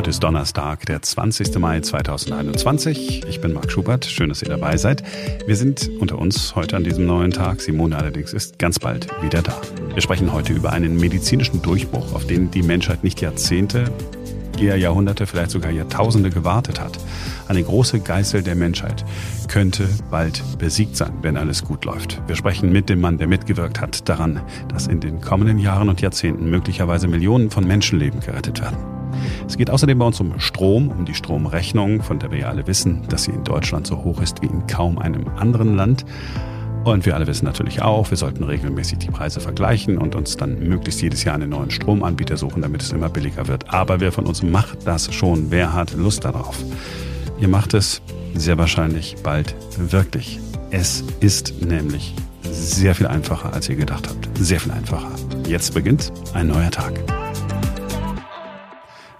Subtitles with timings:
[0.00, 1.58] Heute ist Donnerstag, der 20.
[1.58, 3.26] Mai 2021.
[3.28, 4.06] Ich bin Marc Schubert.
[4.06, 5.02] Schön, dass ihr dabei seid.
[5.46, 7.60] Wir sind unter uns heute an diesem neuen Tag.
[7.60, 9.60] Simone allerdings ist ganz bald wieder da.
[9.92, 13.92] Wir sprechen heute über einen medizinischen Durchbruch, auf den die Menschheit nicht Jahrzehnte,
[14.58, 16.98] eher Jahrhunderte, vielleicht sogar Jahrtausende gewartet hat.
[17.46, 19.04] Eine große Geißel der Menschheit
[19.48, 22.22] könnte bald besiegt sein, wenn alles gut läuft.
[22.26, 26.00] Wir sprechen mit dem Mann, der mitgewirkt hat daran, dass in den kommenden Jahren und
[26.00, 28.99] Jahrzehnten möglicherweise Millionen von Menschenleben gerettet werden.
[29.46, 32.66] Es geht außerdem bei uns um Strom, um die Stromrechnung, von der wir ja alle
[32.66, 36.04] wissen, dass sie in Deutschland so hoch ist wie in kaum einem anderen Land.
[36.84, 40.60] Und wir alle wissen natürlich auch, wir sollten regelmäßig die Preise vergleichen und uns dann
[40.66, 43.72] möglichst jedes Jahr einen neuen Stromanbieter suchen, damit es immer billiger wird.
[43.72, 45.50] Aber wer von uns macht das schon?
[45.50, 46.56] Wer hat Lust darauf?
[47.38, 48.00] Ihr macht es
[48.34, 50.40] sehr wahrscheinlich bald wirklich.
[50.70, 54.28] Es ist nämlich sehr viel einfacher, als ihr gedacht habt.
[54.38, 55.10] Sehr viel einfacher.
[55.46, 57.19] Jetzt beginnt ein neuer Tag.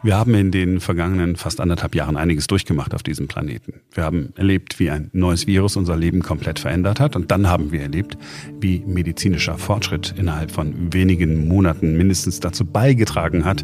[0.03, 3.83] Wir haben in den vergangenen fast anderthalb Jahren einiges durchgemacht auf diesem Planeten.
[3.93, 7.17] Wir haben erlebt, wie ein neues Virus unser Leben komplett verändert hat.
[7.17, 8.17] Und dann haben wir erlebt,
[8.59, 13.63] wie medizinischer Fortschritt innerhalb von wenigen Monaten mindestens dazu beigetragen hat,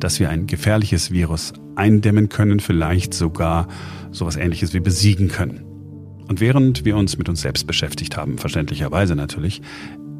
[0.00, 3.68] dass wir ein gefährliches Virus eindämmen können, vielleicht sogar
[4.10, 5.62] sowas ähnliches wie besiegen können.
[6.26, 9.62] Und während wir uns mit uns selbst beschäftigt haben, verständlicherweise natürlich,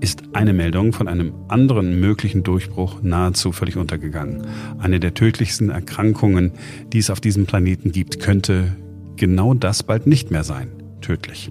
[0.01, 4.47] ist eine Meldung von einem anderen möglichen Durchbruch nahezu völlig untergegangen.
[4.79, 6.53] Eine der tödlichsten Erkrankungen,
[6.93, 8.77] die es auf diesem Planeten gibt, könnte
[9.17, 10.69] genau das bald nicht mehr sein.
[11.01, 11.51] Tödlich.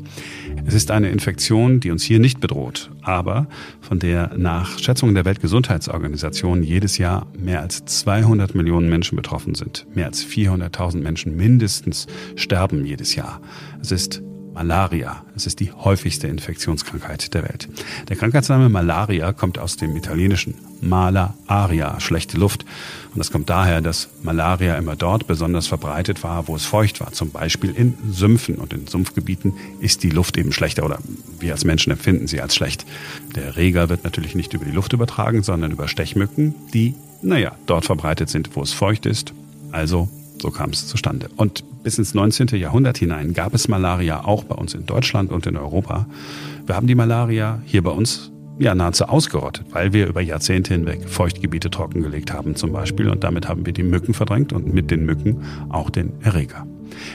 [0.65, 3.47] Es ist eine Infektion, die uns hier nicht bedroht, aber
[3.79, 9.85] von der nach Schätzungen der Weltgesundheitsorganisation jedes Jahr mehr als 200 Millionen Menschen betroffen sind.
[9.93, 13.39] Mehr als 400.000 Menschen mindestens sterben jedes Jahr.
[13.79, 14.23] Es ist
[14.55, 15.21] Malaria.
[15.35, 17.67] Es ist die häufigste Infektionskrankheit der Welt.
[18.07, 22.63] Der Krankheitsname Malaria kommt aus dem italienischen Mala aria, schlechte Luft.
[23.11, 27.11] Und das kommt daher, dass Malaria immer dort besonders verbreitet war, wo es feucht war.
[27.11, 30.99] Zum Beispiel in Sümpfen und in Sumpfgebieten ist die Luft eben schlechter oder
[31.37, 32.85] wir als Menschen empfinden sie als schlecht.
[33.35, 37.83] Der Erreger wird natürlich nicht über die Luft übertragen, sondern über Stechmücken, die, naja, dort
[37.83, 39.33] verbreitet sind, wo es feucht ist.
[39.73, 40.07] Also
[40.41, 41.29] so kam es zustande.
[41.35, 42.47] Und bis ins 19.
[42.57, 46.07] Jahrhundert hinein gab es Malaria auch bei uns in Deutschland und in Europa.
[46.65, 51.07] Wir haben die Malaria hier bei uns ja nahezu ausgerottet, weil wir über Jahrzehnte hinweg
[51.07, 55.05] Feuchtgebiete trockengelegt haben zum Beispiel und damit haben wir die Mücken verdrängt und mit den
[55.05, 56.65] Mücken auch den Erreger.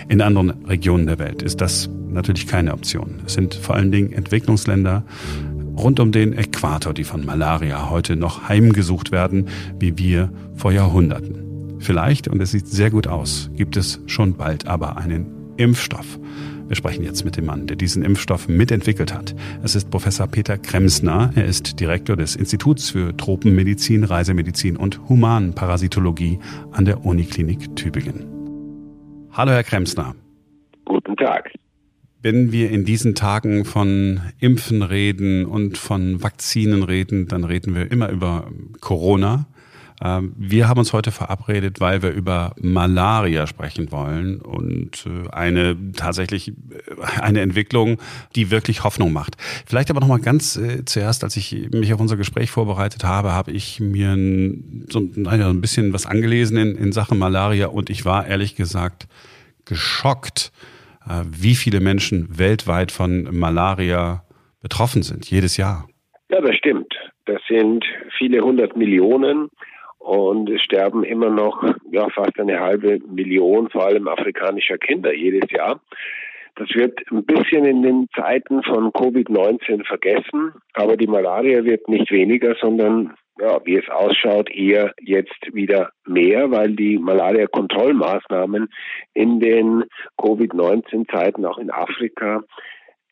[0.09, 3.23] In anderen Regionen der Welt ist das natürlich keine Option.
[3.27, 5.03] Es sind vor allen Dingen Entwicklungsländer
[5.77, 9.49] rund um den Äquator, die von Malaria heute noch heimgesucht werden,
[9.81, 11.50] wie wir vor Jahrhunderten.
[11.81, 16.19] Vielleicht, und es sieht sehr gut aus, gibt es schon bald aber einen Impfstoff.
[16.69, 19.35] Wir sprechen jetzt mit dem Mann, der diesen Impfstoff mitentwickelt hat.
[19.65, 21.33] Es ist Professor Peter Kremsner.
[21.35, 26.39] Er ist Direktor des Instituts für Tropenmedizin, Reisemedizin und Humanparasitologie
[26.71, 28.27] an der Uniklinik Tübingen.
[29.33, 30.15] Hallo, Herr Kremsner.
[30.85, 31.51] Guten Tag.
[32.23, 37.91] Wenn wir in diesen Tagen von Impfen reden und von Vakzinen reden, dann reden wir
[37.91, 39.47] immer über Corona.
[40.03, 45.77] Ähm, wir haben uns heute verabredet, weil wir über Malaria sprechen wollen und äh, eine
[45.93, 46.53] tatsächlich äh,
[47.21, 47.99] eine Entwicklung,
[48.35, 49.37] die wirklich Hoffnung macht.
[49.67, 53.33] Vielleicht aber noch mal ganz äh, zuerst, als ich mich auf unser Gespräch vorbereitet habe,
[53.33, 54.17] habe ich mir
[54.89, 59.07] so ein bisschen was angelesen in, in Sachen Malaria und ich war ehrlich gesagt
[59.67, 60.53] geschockt,
[61.31, 64.25] wie viele Menschen weltweit von Malaria
[64.61, 65.89] betroffen sind, jedes Jahr.
[66.29, 66.95] Ja, das stimmt.
[67.27, 67.85] Das sind
[68.19, 69.51] viele hundert Millionen.
[70.01, 75.51] Und es sterben immer noch ja, fast eine halbe Million, vor allem afrikanischer Kinder jedes
[75.51, 75.81] Jahr.
[76.57, 82.11] Das wird ein bisschen in den Zeiten von Covid-19 vergessen, aber die Malaria wird nicht
[82.11, 88.69] weniger, sondern ja, wie es ausschaut, eher jetzt wieder mehr, weil die Malaria-Kontrollmaßnahmen
[89.15, 89.85] in den
[90.19, 92.43] Covid-19-Zeiten auch in Afrika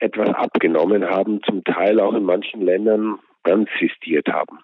[0.01, 4.59] etwas abgenommen haben, zum Teil auch in manchen Ländern ganz sistiert haben.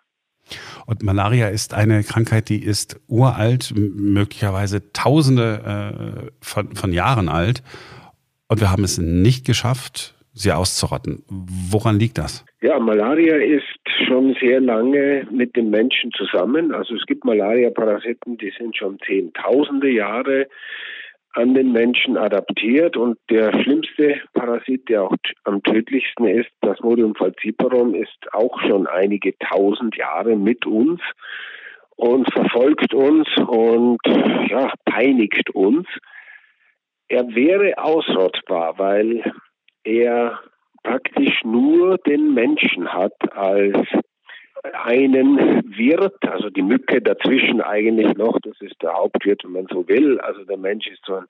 [0.86, 7.62] Und Malaria ist eine Krankheit, die ist uralt, möglicherweise tausende äh, von, von Jahren alt.
[8.48, 11.22] Und wir haben es nicht geschafft, sie auszurotten.
[11.28, 12.44] Woran liegt das?
[12.60, 13.64] Ja, Malaria ist
[14.06, 16.72] schon sehr lange mit den Menschen zusammen.
[16.72, 20.48] Also es gibt Malaria-Parasiten, die sind schon zehntausende Jahre
[21.34, 27.94] an den Menschen adaptiert und der schlimmste Parasit, der auch am tödlichsten ist, Plasmodium falciparum,
[27.94, 31.00] ist auch schon einige tausend Jahre mit uns
[31.96, 33.98] und verfolgt uns und
[34.48, 35.86] ja, peinigt uns.
[37.08, 39.32] Er wäre ausrottbar, weil
[39.82, 40.38] er
[40.84, 43.88] praktisch nur den Menschen hat als
[44.72, 49.86] einen Wirt, also die Mücke dazwischen eigentlich noch, das ist der Hauptwirt, wenn man so
[49.88, 50.20] will.
[50.20, 51.26] Also der Mensch ist so ein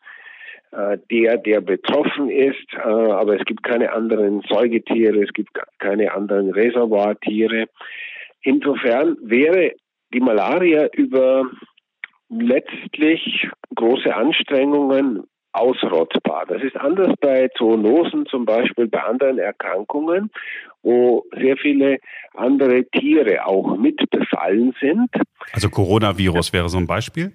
[0.75, 6.13] äh, der, der betroffen ist, äh, aber es gibt keine anderen Säugetiere, es gibt keine
[6.13, 7.67] anderen Reservoirtiere.
[8.43, 9.73] Insofern wäre
[10.13, 11.49] die Malaria über
[12.29, 16.47] letztlich große Anstrengungen ausrottbar.
[16.47, 20.31] Das ist anders bei Zoonosen, zum Beispiel bei anderen Erkrankungen,
[20.83, 21.99] wo sehr viele
[22.35, 25.11] andere Tiere auch mit befallen sind.
[25.53, 27.33] Also Coronavirus wäre so ein Beispiel?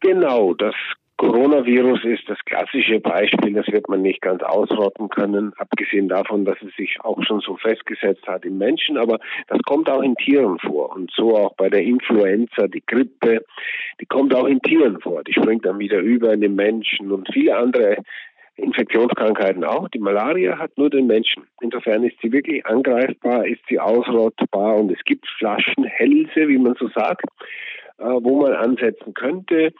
[0.00, 0.74] Genau, das
[1.18, 6.56] Coronavirus ist das klassische Beispiel, das wird man nicht ganz ausrotten können, abgesehen davon, dass
[6.62, 9.18] es sich auch schon so festgesetzt hat im Menschen, aber
[9.48, 13.44] das kommt auch in Tieren vor und so auch bei der Influenza, die Grippe,
[14.00, 17.28] die kommt auch in Tieren vor, die springt dann wieder über in den Menschen und
[17.32, 17.96] viele andere
[18.54, 19.88] Infektionskrankheiten auch.
[19.88, 21.44] Die Malaria hat nur den Menschen.
[21.60, 26.88] Insofern ist sie wirklich angreifbar, ist sie ausrottbar und es gibt Flaschenhälse, wie man so
[26.88, 27.24] sagt,
[27.98, 29.72] äh, wo man ansetzen könnte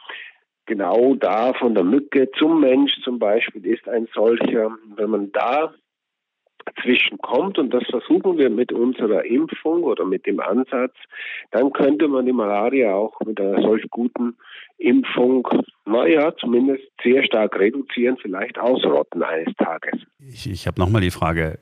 [0.69, 4.71] genau da von der Mücke zum Mensch zum Beispiel ist ein solcher.
[4.95, 5.73] Wenn man da
[6.81, 10.93] zwischenkommt und das versuchen wir mit unserer Impfung oder mit dem Ansatz,
[11.51, 14.35] dann könnte man die Malaria auch mit einer solch guten
[14.77, 15.47] Impfung,
[15.85, 19.99] naja, zumindest sehr stark reduzieren, vielleicht ausrotten eines Tages.
[20.19, 21.59] Ich, ich habe nochmal die Frage,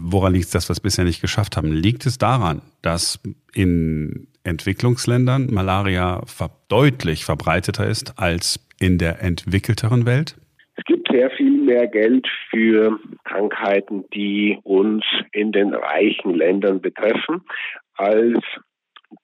[0.00, 1.72] woran liegt es, dass wir es bisher nicht geschafft haben?
[1.72, 3.20] Liegt es daran, dass
[3.54, 6.22] in Entwicklungsländern Malaria
[6.68, 10.36] deutlich verbreiteter ist als in der entwickelteren Welt?
[10.76, 17.42] Es gibt sehr viel mehr Geld für Krankheiten, die uns in den reichen Ländern betreffen,
[17.94, 18.38] als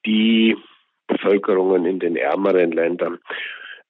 [0.06, 0.56] die
[1.06, 3.18] Bevölkerungen in den ärmeren Ländern.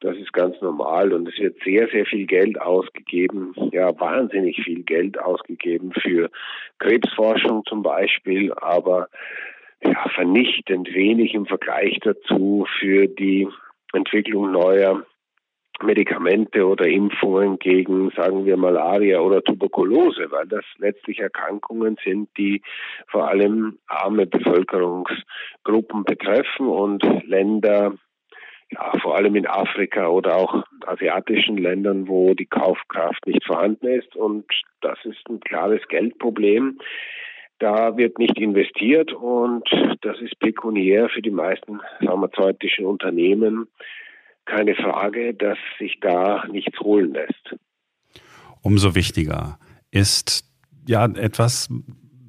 [0.00, 4.82] Das ist ganz normal und es wird sehr, sehr viel Geld ausgegeben, ja, wahnsinnig viel
[4.82, 6.30] Geld ausgegeben für
[6.78, 9.08] Krebsforschung zum Beispiel, aber
[9.82, 13.46] ja, vernichtend wenig im Vergleich dazu für die
[13.92, 15.04] Entwicklung neuer
[15.82, 22.62] Medikamente oder Impfungen gegen, sagen wir, Malaria oder Tuberkulose, weil das letztlich Erkrankungen sind, die
[23.08, 27.94] vor allem arme Bevölkerungsgruppen betreffen und Länder,
[28.70, 34.14] ja, vor allem in Afrika oder auch asiatischen Ländern, wo die Kaufkraft nicht vorhanden ist.
[34.14, 34.44] Und
[34.80, 36.78] das ist ein klares Geldproblem.
[37.58, 39.68] Da wird nicht investiert und
[40.00, 43.68] das ist pekuniär für die meisten pharmazeutischen Unternehmen
[44.50, 47.56] keine Frage, dass sich da nichts holen lässt.
[48.62, 49.58] Umso wichtiger
[49.90, 50.44] ist
[50.86, 51.68] ja etwas,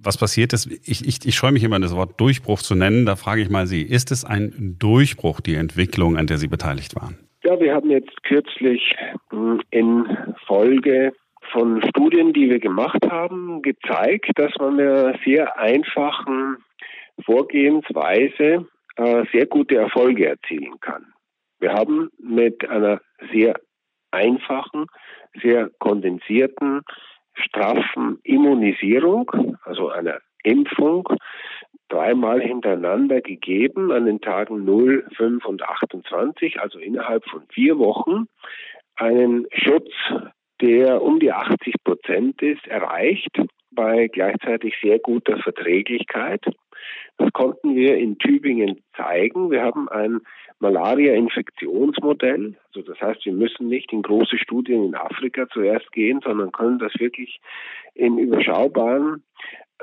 [0.03, 0.67] was passiert ist.
[0.87, 3.05] Ich, ich, ich scheue mich immer, das Wort Durchbruch zu nennen.
[3.05, 6.95] Da frage ich mal Sie, ist es ein Durchbruch, die Entwicklung, an der Sie beteiligt
[6.95, 7.17] waren?
[7.43, 8.95] Ja, wir haben jetzt kürzlich
[9.31, 10.05] hm, in
[10.45, 11.13] Folge
[11.51, 16.57] von Studien, die wir gemacht haben, gezeigt, dass man mit einer sehr einfachen
[17.25, 21.10] Vorgehensweise äh, sehr gute Erfolge erzielen kann.
[21.61, 23.53] Wir haben mit einer sehr
[24.09, 24.87] einfachen,
[25.41, 26.81] sehr kondensierten,
[27.35, 31.07] straffen Immunisierung, also einer Impfung,
[31.87, 38.25] dreimal hintereinander gegeben an den Tagen 0, 5 und 28, also innerhalb von vier Wochen,
[38.95, 39.91] einen Schutz
[40.61, 43.39] der um die 80 Prozent ist, erreicht
[43.71, 46.43] bei gleichzeitig sehr guter Verträglichkeit.
[47.17, 49.51] Das konnten wir in Tübingen zeigen.
[49.51, 50.21] Wir haben ein
[50.59, 52.55] Malaria-Infektionsmodell.
[52.67, 56.79] Also das heißt, wir müssen nicht in große Studien in Afrika zuerst gehen, sondern können
[56.79, 57.39] das wirklich
[57.93, 59.23] in überschaubaren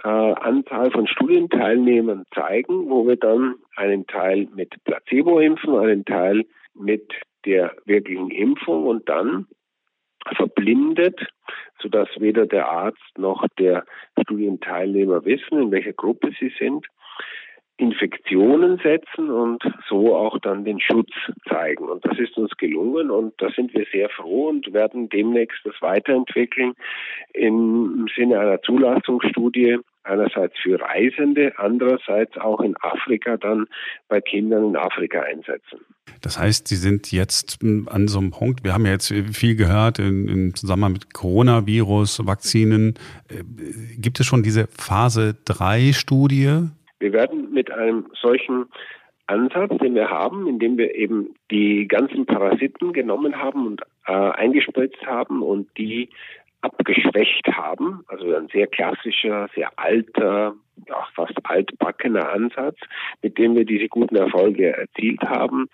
[0.04, 6.44] äh, Anzahl von Studienteilnehmern zeigen, wo wir dann einen Teil mit Placebo impfen, einen Teil
[6.74, 7.12] mit
[7.44, 9.46] der wirklichen Impfung und dann
[10.36, 11.20] verblindet,
[11.80, 13.84] sodass weder der Arzt noch der
[14.22, 16.86] Studienteilnehmer wissen, in welcher Gruppe sie sind,
[17.78, 21.10] Infektionen setzen und so auch dann den Schutz
[21.48, 21.88] zeigen.
[21.88, 25.74] Und das ist uns gelungen und da sind wir sehr froh und werden demnächst das
[25.80, 26.74] weiterentwickeln
[27.34, 33.66] im Sinne einer Zulassungsstudie, einerseits für Reisende, andererseits auch in Afrika dann
[34.08, 35.78] bei Kindern in Afrika einsetzen.
[36.20, 40.00] Das heißt, Sie sind jetzt an so einem Punkt, wir haben ja jetzt viel gehört
[40.00, 42.94] im Zusammenhang mit Coronavirus, Vakzinen.
[43.28, 43.44] Äh,
[43.98, 46.70] gibt es schon diese Phase 3 Studie?
[46.98, 48.66] Wir werden mit einem solchen
[49.26, 55.04] Ansatz, den wir haben, indem wir eben die ganzen Parasiten genommen haben und äh, eingespritzt
[55.06, 56.08] haben und die
[56.62, 58.04] abgeschwächt haben.
[58.08, 60.54] Also ein sehr klassischer, sehr alter,
[60.88, 62.78] ja, fast altbackener Ansatz,
[63.22, 65.68] mit dem wir diese guten Erfolge erzielt haben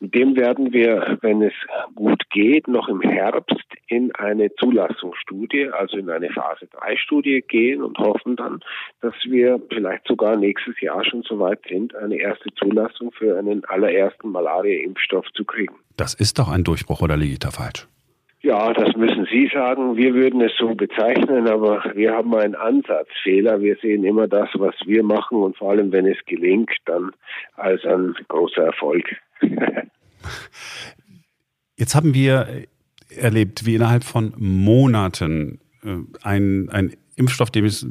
[0.00, 1.54] dem werden wir, wenn es
[1.94, 7.82] gut geht, noch im Herbst in eine Zulassungsstudie, also in eine Phase 3 Studie gehen
[7.82, 8.60] und hoffen dann,
[9.00, 13.64] dass wir vielleicht sogar nächstes Jahr schon so weit sind, eine erste Zulassung für einen
[13.64, 15.74] allerersten Malaria-Impfstoff zu kriegen.
[15.96, 17.88] Das ist doch ein Durchbruch oder liege ich da falsch?
[18.46, 19.96] Ja, das müssen Sie sagen.
[19.96, 23.60] Wir würden es so bezeichnen, aber wir haben einen Ansatzfehler.
[23.60, 27.10] Wir sehen immer das, was wir machen und vor allem, wenn es gelingt, dann
[27.56, 29.16] als ein großer Erfolg.
[31.76, 32.46] Jetzt haben wir
[33.10, 35.58] erlebt, wie innerhalb von Monaten
[36.22, 37.86] ein, ein Impfstoff, dem es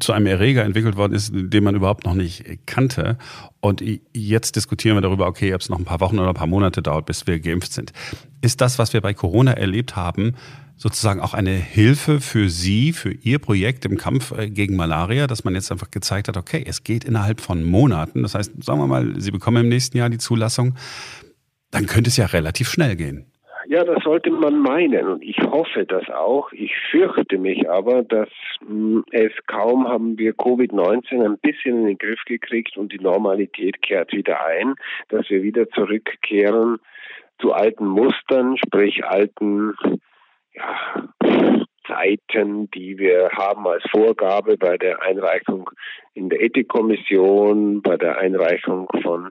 [0.00, 3.18] zu einem Erreger entwickelt worden ist, den man überhaupt noch nicht kannte.
[3.60, 3.82] Und
[4.12, 6.82] jetzt diskutieren wir darüber, okay, ob es noch ein paar Wochen oder ein paar Monate
[6.82, 7.92] dauert, bis wir geimpft sind.
[8.40, 10.34] Ist das, was wir bei Corona erlebt haben,
[10.76, 15.44] sozusagen auch eine Hilfe für Sie, für Ihr Projekt im Kampf äh, gegen Malaria, dass
[15.44, 18.22] man jetzt einfach gezeigt hat, okay, es geht innerhalb von Monaten.
[18.22, 20.74] Das heißt, sagen wir mal, Sie bekommen im nächsten Jahr die Zulassung,
[21.70, 23.26] dann könnte es ja relativ schnell gehen.
[23.66, 26.52] Ja, das sollte man meinen und ich hoffe das auch.
[26.52, 28.28] Ich fürchte mich aber, dass
[28.60, 33.00] mh, hm, es kaum haben wir Covid-19 ein bisschen in den Griff gekriegt und die
[33.00, 34.74] Normalität kehrt wieder ein,
[35.08, 36.78] dass wir wieder zurückkehren
[37.40, 39.74] zu alten Mustern, sprich alten
[40.52, 41.08] ja,
[41.86, 45.70] Zeiten, die wir haben als Vorgabe bei der Einreichung
[46.14, 49.30] in der Ethikkommission, bei der Einreichung von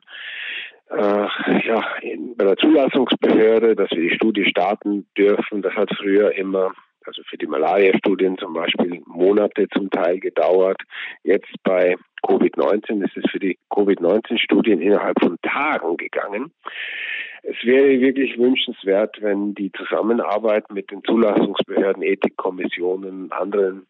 [0.94, 5.62] äh, ja, in, bei der Zulassungsbehörde, dass wir die Studie starten dürfen.
[5.62, 6.74] Das hat früher immer,
[7.06, 10.82] also für die Malaria-Studien zum Beispiel, Monate zum Teil gedauert.
[11.24, 11.96] Jetzt bei
[12.26, 16.52] Covid-19 ist es für die Covid-19-Studien innerhalb von Tagen gegangen.
[17.44, 23.88] Es wäre wirklich wünschenswert, wenn die Zusammenarbeit mit den Zulassungsbehörden, Ethikkommissionen, anderen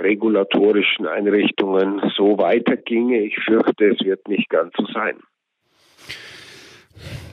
[0.00, 3.20] regulatorischen Einrichtungen so weiterginge.
[3.20, 5.18] Ich fürchte, es wird nicht ganz so sein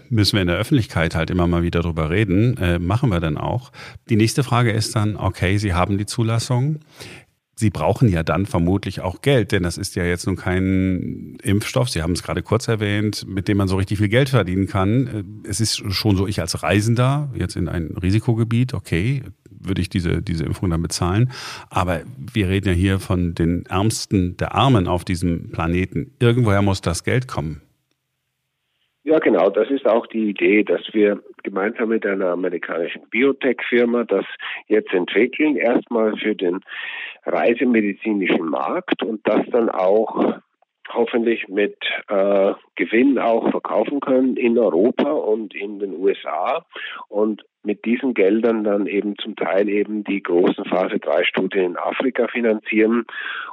[0.09, 2.57] müssen wir in der Öffentlichkeit halt immer mal wieder drüber reden.
[2.57, 3.71] Äh, machen wir dann auch.
[4.09, 6.79] Die nächste Frage ist dann, okay, Sie haben die Zulassung.
[7.57, 11.89] Sie brauchen ja dann vermutlich auch Geld, denn das ist ja jetzt nun kein Impfstoff,
[11.89, 15.07] Sie haben es gerade kurz erwähnt, mit dem man so richtig viel Geld verdienen kann.
[15.07, 19.89] Äh, es ist schon so, ich als Reisender jetzt in ein Risikogebiet, okay, würde ich
[19.89, 21.31] diese, diese Impfung dann bezahlen.
[21.69, 26.11] Aber wir reden ja hier von den Ärmsten der Armen auf diesem Planeten.
[26.19, 27.61] Irgendwoher muss das Geld kommen.
[29.05, 29.51] Ja, genau.
[29.51, 34.25] Das ist auch die Idee, dass wir gemeinsam mit einer amerikanischen Biotech-Firma das
[34.67, 35.57] jetzt entwickeln.
[35.57, 36.61] Erstmal für den
[37.23, 40.39] reisemedizinischen Markt und das dann auch
[40.89, 41.77] hoffentlich mit
[42.07, 46.65] äh, Gewinn auch verkaufen können in Europa und in den USA
[47.07, 51.77] und mit diesen Geldern dann eben zum Teil eben die großen Phase 3 Studien in
[51.77, 53.05] Afrika finanzieren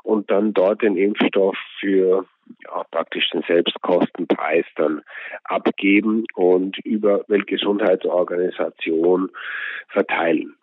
[0.03, 2.27] und dann dort den Impfstoff für
[2.65, 5.03] ja, praktisch den Selbstkostenpreis dann
[5.45, 9.31] abgeben und über Weltgesundheitsorganisation
[9.89, 10.55] verteilen.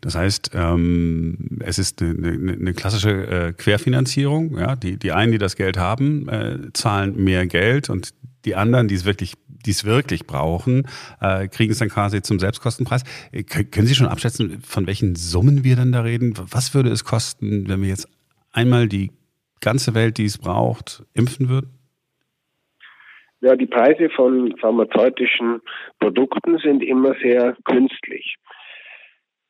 [0.00, 4.58] Das heißt, ähm, es ist eine, eine klassische äh, Querfinanzierung.
[4.58, 4.76] Ja?
[4.76, 8.94] Die, die einen, die das Geld haben, äh, zahlen mehr Geld und die anderen, die
[8.94, 10.86] es wirklich, die es wirklich brauchen,
[11.20, 13.02] äh, kriegen es dann quasi zum Selbstkostenpreis.
[13.32, 16.34] Äh, können Sie schon abschätzen, von welchen Summen wir dann da reden?
[16.36, 18.08] Was würde es kosten, wenn wir jetzt
[18.52, 19.10] einmal die
[19.60, 21.70] ganze Welt, die es braucht, impfen würden?
[23.40, 25.60] Ja, die Preise von pharmazeutischen
[26.00, 28.36] Produkten sind immer sehr künstlich.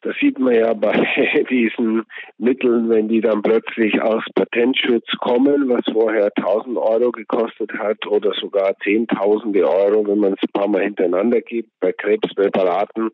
[0.02, 0.92] Das sieht man ja bei
[1.50, 2.04] diesen
[2.38, 8.32] Mitteln, wenn die dann plötzlich aus Patentschutz kommen, was vorher 1000 Euro gekostet hat oder
[8.34, 13.10] sogar Zehntausende Euro, wenn man es ein paar Mal hintereinander gibt, bei Krebspräparaten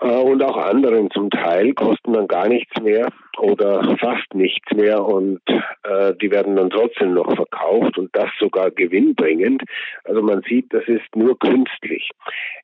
[0.00, 3.08] äh, und auch anderen zum Teil, kosten dann gar nichts mehr
[3.38, 5.40] oder fast nichts mehr und
[5.84, 9.62] äh, die werden dann trotzdem noch verkauft und das sogar gewinnbringend.
[10.04, 12.10] Also man sieht, das ist nur künstlich.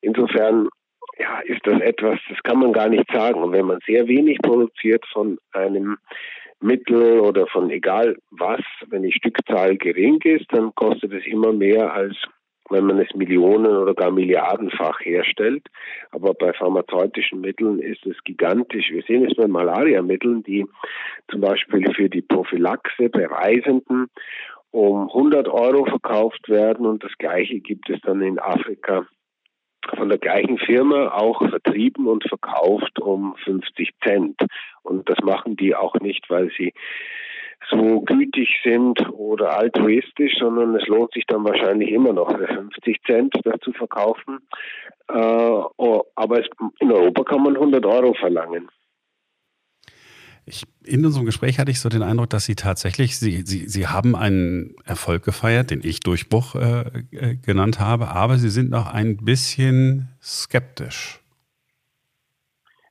[0.00, 0.68] Insofern
[1.18, 3.42] ja, ist das etwas, das kann man gar nicht sagen.
[3.42, 5.98] Und wenn man sehr wenig produziert von einem
[6.60, 11.92] Mittel oder von egal was, wenn die Stückzahl gering ist, dann kostet es immer mehr
[11.92, 12.16] als
[12.70, 15.66] wenn man es Millionen oder gar Milliardenfach herstellt.
[16.10, 18.90] Aber bei pharmazeutischen Mitteln ist es gigantisch.
[18.90, 20.66] Wir sehen es bei Malariamitteln, die
[21.30, 24.08] zum Beispiel für die Prophylaxe bei Reisenden
[24.70, 29.06] um 100 Euro verkauft werden und das Gleiche gibt es dann in Afrika
[29.97, 34.40] von der gleichen Firma auch vertrieben und verkauft um 50 Cent.
[34.83, 36.73] Und das machen die auch nicht, weil sie
[37.71, 43.02] so gütig sind oder altruistisch, sondern es lohnt sich dann wahrscheinlich immer noch für 50
[43.04, 44.38] Cent das zu verkaufen.
[45.09, 46.42] Äh, oh, aber
[46.80, 48.68] in Europa kann man 100 Euro verlangen.
[50.48, 53.86] Ich, in unserem Gespräch hatte ich so den Eindruck, dass Sie tatsächlich, Sie, Sie, Sie
[53.86, 58.92] haben einen Erfolg gefeiert, den ich Durchbruch äh, äh, genannt habe, aber Sie sind noch
[58.92, 61.20] ein bisschen skeptisch.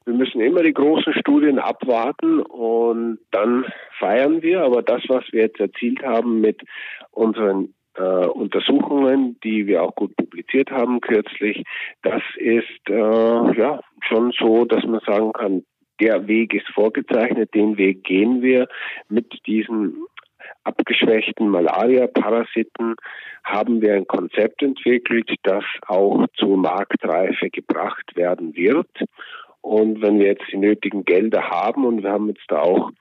[0.05, 3.65] Wir müssen immer die großen Studien abwarten und dann
[3.97, 4.61] feiern wir.
[4.61, 6.61] Aber das, was wir jetzt erzielt haben mit
[7.11, 11.63] unseren äh, Untersuchungen, die wir auch gut publiziert haben kürzlich,
[12.03, 15.63] das ist äh, ja schon so, dass man sagen kann,
[15.99, 18.67] der Weg ist vorgezeichnet, den Weg gehen wir
[19.09, 19.95] mit diesen
[20.63, 22.95] abgeschwächten Malaria-Parasiten
[23.43, 28.89] haben wir ein Konzept entwickelt, das auch zur Marktreife gebracht werden wird.
[29.61, 32.91] Und wenn wir jetzt die nötigen Gelder haben und wir haben jetzt da auch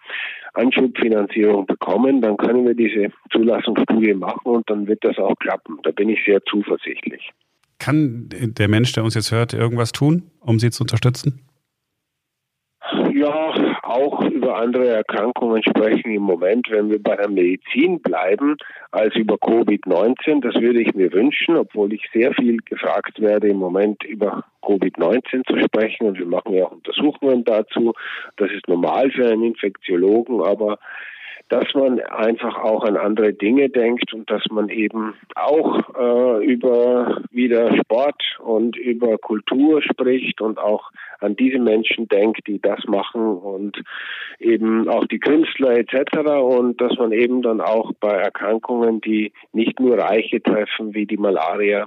[0.55, 5.79] Anschubfinanzierung bekommen, dann können wir diese Zulassungsstudie machen und dann wird das auch klappen.
[5.83, 7.31] Da bin ich sehr zuversichtlich.
[7.79, 11.47] Kann der Mensch, der uns jetzt hört, irgendwas tun, um Sie zu unterstützen?
[13.13, 13.53] Ja,
[13.83, 18.57] auch über andere Erkrankungen sprechen im Moment, wenn wir bei der Medizin bleiben,
[18.93, 20.41] als über Covid-19.
[20.41, 25.47] Das würde ich mir wünschen, obwohl ich sehr viel gefragt werde, im Moment über Covid-19
[25.47, 26.07] zu sprechen.
[26.07, 27.93] Und wir machen ja auch Untersuchungen dazu.
[28.37, 30.79] Das ist normal für einen Infektiologen, aber
[31.49, 37.23] dass man einfach auch an andere Dinge denkt und dass man eben auch äh, über
[37.31, 43.23] wieder Sport und über Kultur spricht und auch an diese Menschen denkt, die das machen
[43.23, 43.81] und
[44.41, 46.19] eben auch die Künstler etc.
[46.43, 51.17] und dass man eben dann auch bei Erkrankungen, die nicht nur Reiche treffen wie die
[51.17, 51.87] Malaria,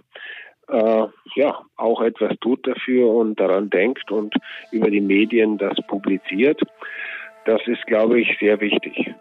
[0.69, 4.35] äh, ja, auch etwas tut dafür und daran denkt und
[4.71, 6.61] über die Medien das publiziert.
[7.45, 9.13] Das ist, glaube ich, sehr wichtig.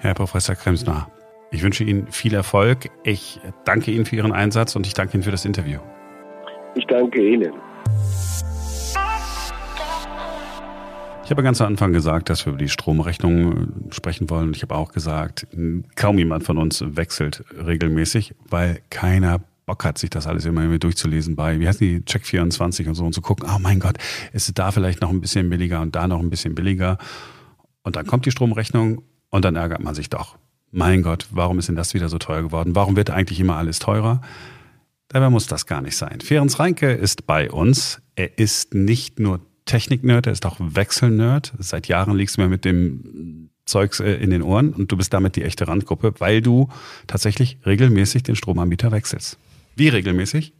[0.00, 1.10] Herr Professor Kremsner,
[1.50, 2.88] ich wünsche Ihnen viel Erfolg.
[3.02, 5.80] Ich danke Ihnen für Ihren Einsatz und ich danke Ihnen für das Interview.
[6.76, 7.52] Ich danke Ihnen.
[11.24, 14.52] Ich habe ganz am Anfang gesagt, dass wir über die Stromrechnung sprechen wollen.
[14.54, 15.48] Ich habe auch gesagt,
[15.96, 21.34] kaum jemand von uns wechselt regelmäßig, weil keiner Bock hat, sich das alles immer durchzulesen
[21.34, 23.98] bei, wie heißen die, Check 24 und so und zu gucken, oh mein Gott,
[24.32, 26.98] ist es da vielleicht noch ein bisschen billiger und da noch ein bisschen billiger.
[27.82, 30.36] Und dann kommt die Stromrechnung und dann ärgert man sich doch.
[30.70, 32.74] Mein Gott, warum ist denn das wieder so teuer geworden?
[32.74, 34.20] Warum wird eigentlich immer alles teurer?
[35.08, 36.20] Dabei muss das gar nicht sein.
[36.20, 38.02] Ferenc Reinke ist bei uns.
[38.14, 41.54] Er ist nicht nur Technik-Nerd, er ist auch Wechsel-Nerd.
[41.58, 45.12] Seit Jahren liegst du mir mit dem Zeugs äh, in den Ohren und du bist
[45.12, 46.68] damit die echte Randgruppe, weil du
[47.06, 49.38] tatsächlich regelmäßig den Stromanbieter wechselst.
[49.76, 50.52] Wie regelmäßig?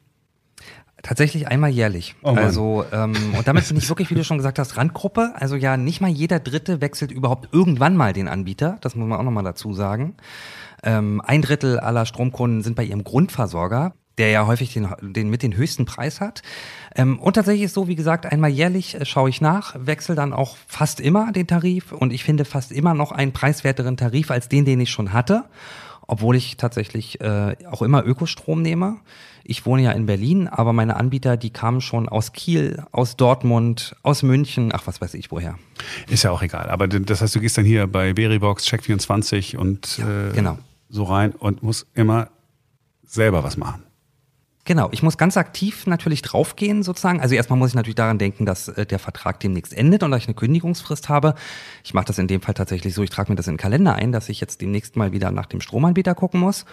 [1.02, 2.16] Tatsächlich einmal jährlich.
[2.22, 5.32] Oh also ähm, und damit bin ich wirklich, wie du schon gesagt hast, Randgruppe.
[5.34, 8.78] Also ja, nicht mal jeder Dritte wechselt überhaupt irgendwann mal den Anbieter.
[8.80, 10.16] Das muss man auch nochmal dazu sagen.
[10.82, 15.42] Ähm, ein Drittel aller Stromkunden sind bei ihrem Grundversorger, der ja häufig den, den mit
[15.42, 16.42] den höchsten Preis hat.
[16.96, 20.32] Ähm, und tatsächlich ist so, wie gesagt, einmal jährlich äh, schaue ich nach, wechsle dann
[20.32, 24.48] auch fast immer den Tarif und ich finde fast immer noch einen preiswerteren Tarif als
[24.48, 25.44] den, den ich schon hatte
[26.08, 28.96] obwohl ich tatsächlich äh, auch immer Ökostrom nehme.
[29.44, 33.94] Ich wohne ja in Berlin, aber meine Anbieter, die kamen schon aus Kiel, aus Dortmund,
[34.02, 35.56] aus München, ach was weiß ich woher.
[36.08, 36.70] Ist ja auch egal.
[36.70, 40.58] Aber das heißt, du gehst dann hier bei Veribox, Check24 und ja, äh, genau.
[40.88, 42.28] so rein und musst immer
[43.04, 43.84] selber was machen.
[44.68, 47.22] Genau, ich muss ganz aktiv natürlich draufgehen sozusagen.
[47.22, 50.20] Also erstmal muss ich natürlich daran denken, dass äh, der Vertrag demnächst endet und dass
[50.20, 51.36] ich eine Kündigungsfrist habe.
[51.84, 53.94] Ich mache das in dem Fall tatsächlich so, ich trage mir das in den Kalender
[53.94, 56.66] ein, dass ich jetzt demnächst mal wieder nach dem Stromanbieter gucken muss.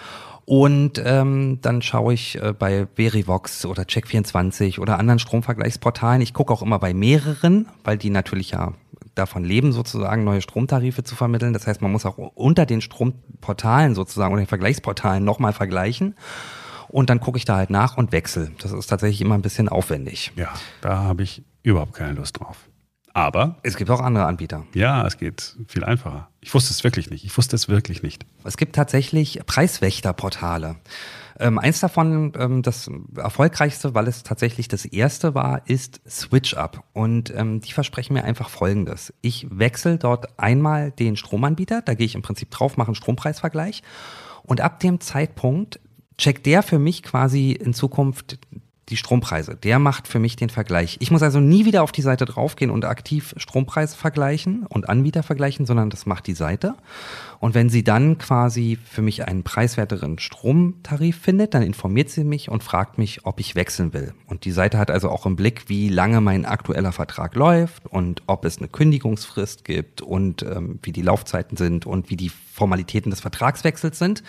[0.44, 6.22] Und ähm, dann schaue ich äh, bei Verivox oder Check24 oder anderen Stromvergleichsportalen.
[6.22, 8.74] Ich gucke auch immer bei mehreren, weil die natürlich ja
[9.16, 11.54] davon leben, sozusagen neue Stromtarife zu vermitteln.
[11.54, 16.16] Das heißt, man muss auch unter den Stromportalen sozusagen oder den Vergleichsportalen nochmal vergleichen
[16.88, 18.52] und dann gucke ich da halt nach und wechsle.
[18.60, 20.32] Das ist tatsächlich immer ein bisschen aufwendig.
[20.36, 22.58] Ja, da habe ich überhaupt keine Lust drauf.
[23.15, 24.65] Aber es gibt auch andere Anbieter.
[24.74, 26.28] Ja, es geht viel einfacher.
[26.41, 27.24] Ich wusste es wirklich nicht.
[27.24, 28.26] Ich wusste es wirklich nicht.
[28.43, 30.76] Es gibt tatsächlich Preiswächterportale.
[31.39, 36.84] Ähm, eins davon, ähm, das erfolgreichste, weil es tatsächlich das erste war, ist SwitchUp.
[36.91, 39.13] Und ähm, die versprechen mir einfach Folgendes.
[39.21, 43.82] Ich wechsle dort einmal den Stromanbieter, da gehe ich im Prinzip drauf, mache einen Strompreisvergleich.
[44.43, 45.80] Und ab dem Zeitpunkt
[46.17, 48.39] checkt der für mich quasi in Zukunft
[48.89, 49.56] die Strompreise.
[49.56, 50.98] Der macht für mich den Vergleich.
[51.00, 55.24] Ich muss also nie wieder auf die Seite draufgehen und aktiv Strompreise vergleichen und Anbieter
[55.24, 56.76] vergleichen, sondern das macht die Seite.
[57.39, 62.50] Und wenn sie dann quasi für mich einen preiswerteren Stromtarif findet, dann informiert sie mich
[62.50, 64.13] und fragt mich, ob ich wechseln will.
[64.28, 68.21] Und die Seite hat also auch im Blick, wie lange mein aktueller Vertrag läuft und
[68.28, 73.10] ob es eine Kündigungsfrist gibt und ähm, wie die Laufzeiten sind und wie die Formalitäten
[73.10, 74.24] des Vertragswechsels sind.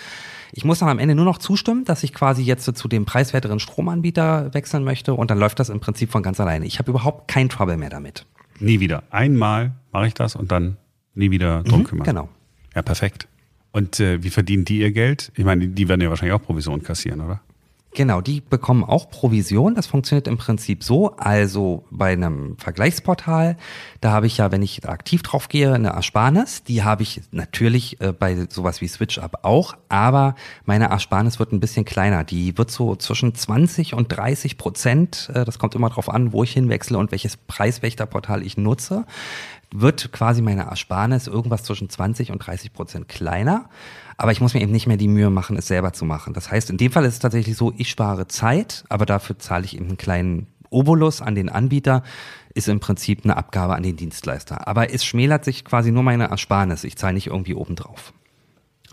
[0.53, 3.61] Ich muss dann am Ende nur noch zustimmen, dass ich quasi jetzt zu dem preiswerteren
[3.61, 6.67] Stromanbieter wechseln möchte und dann läuft das im Prinzip von ganz alleine.
[6.67, 8.27] Ich habe überhaupt kein Trouble mehr damit.
[8.61, 9.03] Nie wieder.
[9.11, 10.77] Einmal mache ich das und dann
[11.15, 12.05] Nie wieder drum Mhm, kümmern.
[12.05, 12.29] genau.
[12.75, 13.27] Ja, perfekt.
[13.73, 15.33] Und äh, wie verdienen die ihr Geld?
[15.35, 17.41] Ich meine, die, die werden ja wahrscheinlich auch Provision kassieren, oder?
[17.97, 19.75] Genau, die bekommen auch Provision.
[19.75, 21.17] Das funktioniert im Prinzip so.
[21.17, 23.57] Also bei einem Vergleichsportal,
[24.03, 26.63] da habe ich ja, wenn ich aktiv drauf gehe, eine Ersparnis.
[26.63, 30.35] Die habe ich natürlich äh, bei sowas wie SwitchUp auch, aber
[30.67, 32.23] meine Ersparnis wird ein bisschen kleiner.
[32.23, 36.45] Die wird so zwischen 20 und 30 Prozent, äh, das kommt immer drauf an, wo
[36.45, 39.07] ich hinwechsle und welches Preiswächterportal ich nutze,
[39.73, 43.71] wird quasi meine Ersparnis irgendwas zwischen 20 und 30 Prozent kleiner.
[44.17, 46.33] Aber ich muss mir eben nicht mehr die Mühe machen, es selber zu machen.
[46.33, 49.65] Das heißt, in dem Fall ist es tatsächlich so, ich spare Zeit, aber dafür zahle
[49.65, 52.03] ich eben einen kleinen Obolus an den Anbieter,
[52.55, 54.67] ist im Prinzip eine Abgabe an den Dienstleister.
[54.67, 56.85] Aber es schmälert sich quasi nur meine Ersparnis.
[56.85, 58.13] Ich zahle nicht irgendwie obendrauf.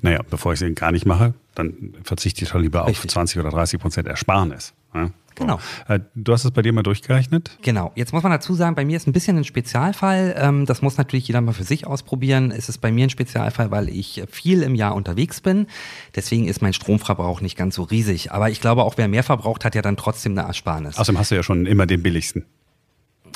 [0.02, 3.06] Naja, bevor ich es gar nicht mache, dann verzichte ich doch lieber Richtig.
[3.06, 4.74] auf 20 oder 30 Prozent Ersparnis.
[4.94, 5.12] Ja?
[5.36, 5.60] Genau.
[5.88, 7.58] Äh, Du hast es bei dir mal durchgerechnet?
[7.62, 7.92] Genau.
[7.96, 10.36] Jetzt muss man dazu sagen, bei mir ist ein bisschen ein Spezialfall.
[10.38, 12.52] Ähm, das muss natürlich jeder mal für sich ausprobieren.
[12.52, 15.68] Es ist bei mir ein Spezialfall, weil ich viel im Jahr unterwegs bin.
[16.16, 18.32] Deswegen ist mein Stromverbrauch nicht ganz so riesig.
[18.32, 20.98] Aber ich glaube, auch wer mehr verbraucht, hat ja dann trotzdem eine Ersparnis.
[20.98, 22.46] Außerdem hast du ja schon immer den billigsten.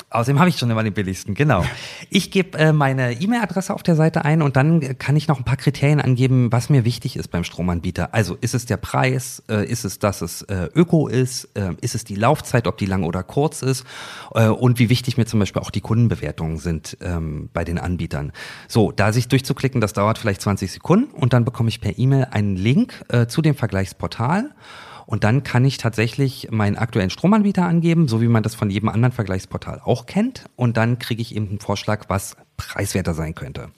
[0.10, 1.66] Außerdem habe ich schon immer den billigsten, genau.
[2.10, 5.44] Ich gebe äh, meine E-Mail-Adresse auf der Seite ein und dann kann ich noch ein
[5.44, 8.14] paar Kriterien angeben, was mir wichtig ist beim Stromanbieter.
[8.14, 11.96] Also ist es der Preis, äh, ist es, dass es äh, öko ist, äh, ist
[11.96, 13.86] es die Laufzeit, ob die lang oder kurz ist
[14.34, 18.32] äh, und wie wichtig mir zum Beispiel auch die Kundenbewertungen sind ähm, bei den Anbietern.
[18.68, 22.28] So, da sich durchzuklicken, das dauert vielleicht 20 Sekunden und dann bekomme ich per E-Mail
[22.32, 24.52] einen Link äh, zu dem Vergleichsportal.
[25.08, 28.90] Und dann kann ich tatsächlich meinen aktuellen Stromanbieter angeben, so wie man das von jedem
[28.90, 30.46] anderen Vergleichsportal auch kennt.
[30.58, 33.70] Und dann kriege ich eben einen Vorschlag, was preiswerter sein könnte.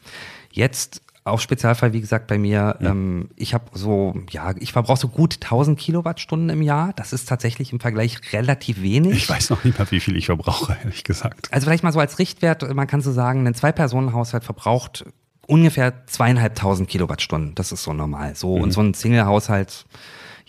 [0.51, 5.07] Jetzt auf Spezialfall, wie gesagt, bei mir, ähm, ich habe so, ja, ich verbrauche so
[5.07, 6.93] gut 1000 Kilowattstunden im Jahr.
[6.95, 9.13] Das ist tatsächlich im Vergleich relativ wenig.
[9.13, 11.53] Ich weiß noch nicht mal, wie viel ich verbrauche, ehrlich gesagt.
[11.53, 15.05] Also vielleicht mal so als Richtwert, man kann so sagen, ein Zwei-Personen-Haushalt verbraucht
[15.45, 17.55] ungefähr zweieinhalbtausend Kilowattstunden.
[17.55, 18.35] Das ist so normal.
[18.35, 19.85] So und so ein Single-Haushalt,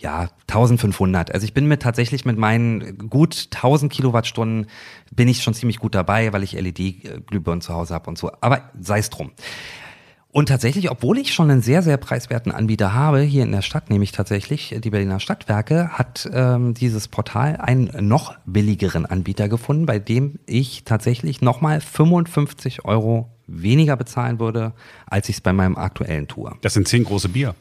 [0.01, 1.33] ja, 1500.
[1.33, 4.67] Also ich bin mit tatsächlich mit meinen gut 1000 Kilowattstunden
[5.11, 8.31] bin ich schon ziemlich gut dabei, weil ich LED-Glühbirnen zu Hause habe und so.
[8.41, 9.31] Aber sei es drum.
[10.33, 13.89] Und tatsächlich, obwohl ich schon einen sehr, sehr preiswerten Anbieter habe, hier in der Stadt,
[13.89, 19.99] nämlich tatsächlich die Berliner Stadtwerke, hat ähm, dieses Portal einen noch billigeren Anbieter gefunden, bei
[19.99, 24.71] dem ich tatsächlich nochmal 55 Euro weniger bezahlen würde,
[25.05, 26.55] als ich es bei meinem aktuellen tue.
[26.61, 27.53] Das sind zehn große Bier.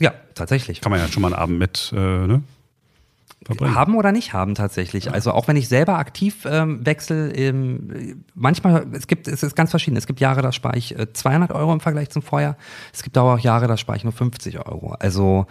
[0.00, 0.80] Ja, tatsächlich.
[0.80, 2.42] Kann man ja schon mal einen Abend mit äh, ne?
[3.44, 3.74] verbringen.
[3.74, 5.12] Haben oder nicht haben tatsächlich.
[5.12, 9.70] Also auch wenn ich selber aktiv ähm, wechsle, ähm, manchmal, es gibt, es ist ganz
[9.70, 9.96] verschieden.
[9.96, 12.56] Es gibt Jahre, da spare ich äh, 200 Euro im Vergleich zum Vorjahr.
[12.92, 14.92] Es gibt aber auch Jahre, da spare ich nur 50 Euro.
[14.98, 15.46] Also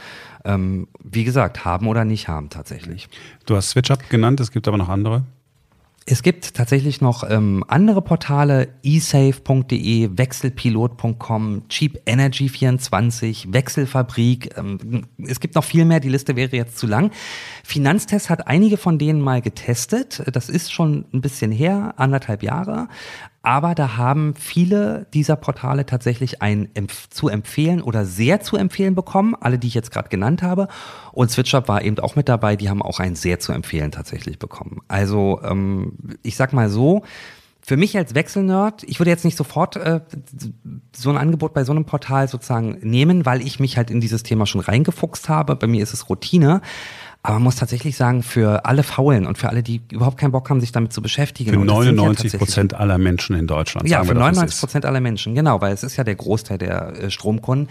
[0.45, 3.09] ähm, wie gesagt, haben oder nicht haben tatsächlich.
[3.45, 5.23] Du hast SwitchUp genannt, es gibt aber noch andere.
[6.07, 14.57] Es gibt tatsächlich noch ähm, andere Portale, esafe.de, wechselpilot.com, cheapenergy24, Wechselfabrik.
[14.57, 17.11] Ähm, es gibt noch viel mehr, die Liste wäre jetzt zu lang.
[17.71, 20.23] Finanztest hat einige von denen mal getestet.
[20.33, 22.89] Das ist schon ein bisschen her, anderthalb Jahre.
[23.43, 26.67] Aber da haben viele dieser Portale tatsächlich ein
[27.09, 30.67] zu empfehlen oder sehr zu empfehlen bekommen, alle, die ich jetzt gerade genannt habe.
[31.13, 34.37] Und SwitchUp war eben auch mit dabei, die haben auch ein sehr zu empfehlen tatsächlich
[34.37, 34.81] bekommen.
[34.89, 37.03] Also ähm, ich sag mal so,
[37.63, 40.01] für mich als Wechselnerd, ich würde jetzt nicht sofort äh,
[40.93, 44.23] so ein Angebot bei so einem Portal sozusagen nehmen, weil ich mich halt in dieses
[44.23, 45.55] Thema schon reingefuchst habe.
[45.55, 46.61] Bei mir ist es Routine.
[47.23, 50.49] Aber man muss tatsächlich sagen, für alle Faulen und für alle, die überhaupt keinen Bock
[50.49, 51.51] haben, sich damit zu beschäftigen.
[51.51, 53.87] Für und das sind ja 99 tatsächlich- Prozent aller Menschen in Deutschland.
[53.87, 54.59] ja, für wir doch, was 99 ist.
[54.59, 57.67] Prozent aller Menschen, genau, weil es ist ja der Großteil der äh, Stromkunden,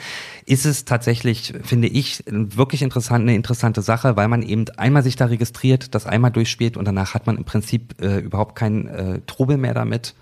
[0.46, 5.16] ist es tatsächlich, finde ich, wirklich interessant, eine interessante Sache, weil man eben einmal sich
[5.16, 9.20] da registriert, das einmal durchspielt und danach hat man im Prinzip äh, überhaupt keinen äh,
[9.26, 10.14] Trubel mehr damit.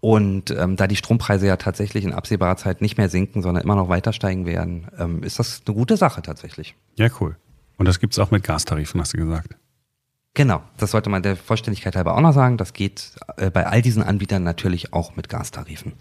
[0.00, 3.76] Und ähm, da die Strompreise ja tatsächlich in absehbarer Zeit nicht mehr sinken, sondern immer
[3.76, 6.74] noch weiter steigen werden, ähm, ist das eine gute Sache tatsächlich.
[6.96, 7.36] Ja, cool.
[7.76, 9.56] Und das gibt's auch mit Gastarifen, hast du gesagt.
[10.34, 12.56] Genau, das sollte man der Vollständigkeit halber auch noch sagen.
[12.56, 15.92] Das geht äh, bei all diesen Anbietern natürlich auch mit Gastarifen.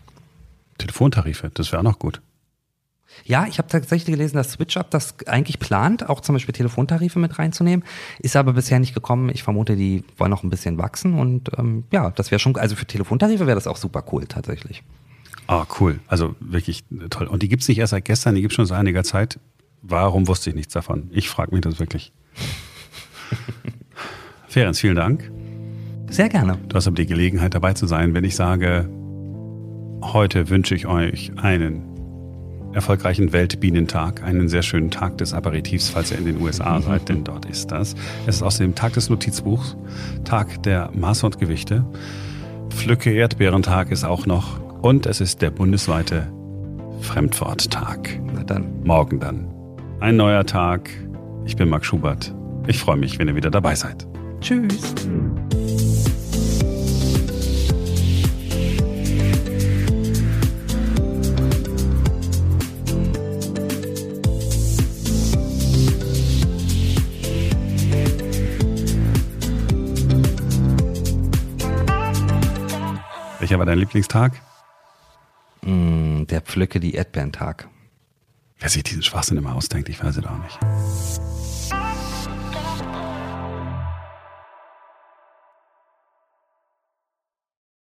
[0.78, 2.22] Telefontarife, das wäre auch noch gut.
[3.26, 7.38] Ja, ich habe tatsächlich gelesen, dass SwitchUp das eigentlich plant, auch zum Beispiel Telefontarife mit
[7.38, 7.86] reinzunehmen,
[8.20, 9.30] ist aber bisher nicht gekommen.
[9.30, 12.78] Ich vermute, die wollen noch ein bisschen wachsen und ähm, ja, das wäre schon, also
[12.78, 14.84] für Telefontarife wäre das auch super cool tatsächlich.
[15.48, 16.00] Ah, cool.
[16.08, 17.28] Also wirklich toll.
[17.28, 19.38] Und die gibt's nicht erst seit gestern, die gibt's schon seit einiger Zeit.
[19.82, 21.10] Warum wusste ich nichts davon?
[21.12, 22.13] Ich frage mich das wirklich.
[24.48, 25.32] Ferenc, vielen Dank.
[26.10, 26.58] Sehr gerne.
[26.67, 28.89] Du hast aber die Gelegenheit dabei zu sein, wenn ich sage,
[30.02, 31.91] heute wünsche ich euch einen
[32.74, 37.24] erfolgreichen Weltbienentag, einen sehr schönen Tag des Aperitifs, falls ihr in den USA seid, denn
[37.24, 37.96] dort ist das.
[38.28, 39.78] Es ist außerdem Tag des Notizbuchs,
[40.24, 41.86] Tag der Maße und Gewichte.
[42.70, 46.32] Pflücke Erdbeerentag ist auch noch Und es ist der bundesweite
[47.02, 48.20] Fremdworttag.
[48.34, 48.84] Na dann.
[48.84, 49.61] Morgen dann.
[50.02, 50.90] Ein neuer Tag.
[51.46, 52.34] Ich bin Marc Schubert.
[52.66, 54.08] Ich freue mich, wenn ihr wieder dabei seid.
[54.40, 54.96] Tschüss.
[73.38, 74.34] Welcher war dein Lieblingstag?
[75.62, 77.68] Mm, der Pflücke die Erdbeerentag.
[78.62, 80.60] Wer sich diesen Schwachsinn immer ausdenkt, ich weiß es auch nicht.